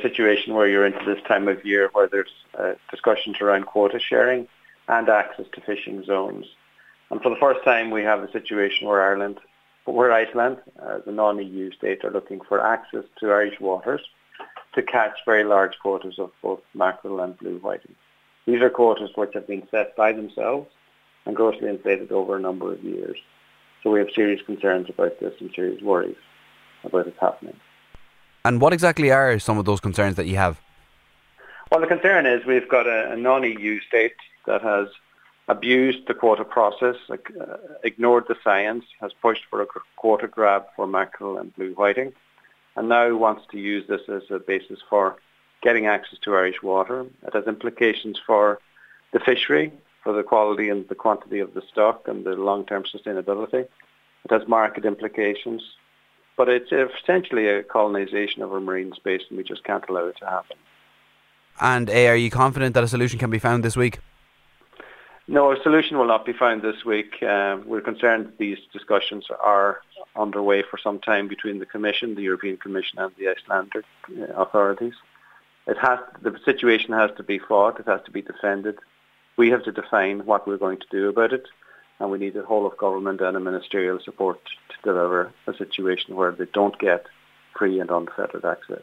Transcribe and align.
a 0.00 0.08
situation 0.08 0.54
where 0.54 0.66
you're 0.66 0.86
into 0.86 1.04
this 1.04 1.22
time 1.26 1.48
of 1.48 1.64
year 1.64 1.90
where 1.92 2.08
there's 2.08 2.32
uh, 2.58 2.72
discussions 2.90 3.40
around 3.40 3.66
quota 3.66 3.98
sharing 3.98 4.48
and 4.88 5.08
access 5.08 5.46
to 5.52 5.60
fishing 5.60 6.04
zones. 6.04 6.46
And 7.10 7.20
for 7.22 7.30
the 7.30 7.40
first 7.40 7.64
time, 7.64 7.90
we 7.90 8.02
have 8.02 8.22
a 8.22 8.32
situation 8.32 8.86
where 8.86 9.02
Ireland, 9.02 9.38
where 9.84 10.12
Iceland, 10.12 10.58
as 10.82 11.02
a 11.06 11.12
non-EU 11.12 11.72
state, 11.72 12.04
are 12.04 12.10
looking 12.10 12.40
for 12.40 12.64
access 12.64 13.04
to 13.18 13.30
Irish 13.30 13.60
waters 13.60 14.00
to 14.74 14.82
catch 14.82 15.18
very 15.26 15.44
large 15.44 15.78
quotas 15.80 16.18
of 16.18 16.30
both 16.42 16.60
mackerel 16.74 17.20
and 17.20 17.36
blue 17.38 17.58
whiting. 17.58 17.94
These 18.46 18.62
are 18.62 18.70
quotas 18.70 19.10
which 19.14 19.34
have 19.34 19.46
been 19.46 19.66
set 19.70 19.96
by 19.96 20.12
themselves 20.12 20.68
and 21.26 21.36
grossly 21.36 21.68
inflated 21.68 22.12
over 22.12 22.36
a 22.36 22.40
number 22.40 22.72
of 22.72 22.82
years. 22.82 23.16
So 23.82 23.90
we 23.90 23.98
have 23.98 24.08
serious 24.14 24.40
concerns 24.42 24.88
about 24.88 25.18
this 25.20 25.34
and 25.40 25.50
serious 25.54 25.82
worries 25.82 26.16
about 26.84 27.06
it 27.06 27.16
happening. 27.20 27.58
And 28.44 28.60
what 28.60 28.72
exactly 28.72 29.10
are 29.10 29.38
some 29.38 29.58
of 29.58 29.64
those 29.64 29.80
concerns 29.80 30.16
that 30.16 30.26
you 30.26 30.36
have? 30.36 30.60
Well, 31.70 31.80
the 31.80 31.86
concern 31.86 32.26
is 32.26 32.44
we've 32.46 32.68
got 32.68 32.86
a, 32.86 33.12
a 33.12 33.16
non-EU 33.16 33.80
state 33.80 34.16
that 34.46 34.62
has 34.62 34.88
abused 35.48 36.06
the 36.06 36.14
quota 36.14 36.44
process, 36.44 36.96
uh, 37.10 37.16
ignored 37.82 38.24
the 38.28 38.36
science, 38.42 38.84
has 39.00 39.12
pushed 39.20 39.42
for 39.50 39.62
a 39.62 39.66
quota 39.96 40.26
grab 40.26 40.64
for 40.76 40.86
mackerel 40.86 41.38
and 41.38 41.54
blue 41.54 41.72
whiting, 41.74 42.12
and 42.76 42.88
now 42.88 43.14
wants 43.16 43.44
to 43.50 43.58
use 43.58 43.86
this 43.88 44.02
as 44.08 44.22
a 44.30 44.38
basis 44.38 44.78
for 44.88 45.16
getting 45.62 45.86
access 45.86 46.18
to 46.20 46.34
Irish 46.34 46.62
water. 46.62 47.04
It 47.26 47.34
has 47.34 47.46
implications 47.46 48.18
for 48.24 48.60
the 49.12 49.20
fishery, 49.20 49.72
for 50.02 50.12
the 50.12 50.22
quality 50.22 50.68
and 50.70 50.88
the 50.88 50.94
quantity 50.94 51.40
of 51.40 51.52
the 51.54 51.62
stock 51.70 52.08
and 52.08 52.24
the 52.24 52.30
long-term 52.30 52.84
sustainability. 52.84 53.66
It 54.24 54.30
has 54.30 54.46
market 54.48 54.84
implications, 54.84 55.62
but 56.40 56.48
it's 56.48 56.72
essentially 56.72 57.48
a 57.48 57.62
colonization 57.62 58.40
of 58.40 58.50
our 58.50 58.60
marine 58.60 58.94
space 58.94 59.20
and 59.28 59.36
we 59.36 59.44
just 59.44 59.62
can't 59.62 59.84
allow 59.90 60.06
it 60.06 60.16
to 60.16 60.24
happen. 60.24 60.56
And 61.60 61.90
uh, 61.90 61.92
are 61.92 62.16
you 62.16 62.30
confident 62.30 62.72
that 62.72 62.82
a 62.82 62.88
solution 62.88 63.18
can 63.18 63.28
be 63.28 63.38
found 63.38 63.62
this 63.62 63.76
week? 63.76 63.98
No, 65.28 65.52
a 65.52 65.62
solution 65.62 65.98
will 65.98 66.06
not 66.06 66.24
be 66.24 66.32
found 66.32 66.62
this 66.62 66.82
week. 66.82 67.22
Um, 67.22 67.68
we're 67.68 67.82
concerned 67.82 68.32
these 68.38 68.56
discussions 68.72 69.26
are 69.38 69.82
underway 70.16 70.62
for 70.62 70.78
some 70.78 70.98
time 70.98 71.28
between 71.28 71.58
the 71.58 71.66
Commission, 71.66 72.14
the 72.14 72.22
European 72.22 72.56
Commission 72.56 72.98
and 73.00 73.12
the 73.18 73.28
Icelandic 73.28 73.84
uh, 74.08 74.32
authorities. 74.32 74.94
It 75.66 75.76
has, 75.76 75.98
the 76.22 76.34
situation 76.46 76.94
has 76.94 77.10
to 77.18 77.22
be 77.22 77.38
fought, 77.38 77.78
it 77.80 77.86
has 77.86 78.00
to 78.06 78.10
be 78.10 78.22
defended. 78.22 78.78
We 79.36 79.50
have 79.50 79.64
to 79.64 79.72
define 79.72 80.24
what 80.24 80.48
we're 80.48 80.56
going 80.56 80.78
to 80.78 80.86
do 80.90 81.10
about 81.10 81.34
it 81.34 81.46
and 82.00 82.10
we 82.10 82.18
need 82.18 82.34
a 82.36 82.42
whole 82.42 82.66
of 82.66 82.76
government 82.78 83.20
and 83.20 83.36
a 83.36 83.40
ministerial 83.40 84.00
support 84.02 84.40
to 84.70 84.76
deliver 84.82 85.32
a 85.46 85.54
situation 85.54 86.16
where 86.16 86.32
they 86.32 86.46
don't 86.52 86.78
get 86.78 87.04
free 87.56 87.78
and 87.78 87.90
unfettered 87.90 88.44
access. 88.44 88.82